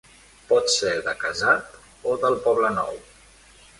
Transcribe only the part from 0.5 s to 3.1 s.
Pot ser de casat o del Poblenou.